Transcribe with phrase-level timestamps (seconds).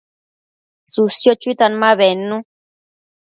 [0.91, 2.37] tsësio chuitan ma bednu